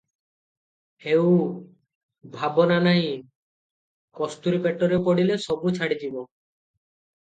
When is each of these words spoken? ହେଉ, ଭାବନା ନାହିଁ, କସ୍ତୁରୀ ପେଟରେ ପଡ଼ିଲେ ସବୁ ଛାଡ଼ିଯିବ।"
ହେଉ, 1.05 1.35
ଭାବନା 2.39 2.79
ନାହିଁ, 2.89 3.15
କସ୍ତୁରୀ 4.23 4.67
ପେଟରେ 4.69 5.03
ପଡ଼ିଲେ 5.11 5.41
ସବୁ 5.49 5.79
ଛାଡ଼ିଯିବ।" 5.81 6.31